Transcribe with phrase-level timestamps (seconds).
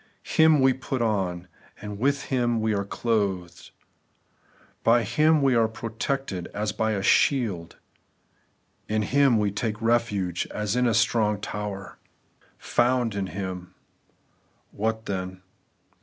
[0.23, 1.47] Him we' put on,'
[1.79, 3.69] and with Him we are clothed,
[4.83, 7.75] by Him we are protected as by a shield,
[8.87, 11.99] in Him we take refuge as in a strong tower.'
[12.75, 13.75] Found in Him.'
[14.71, 15.43] What then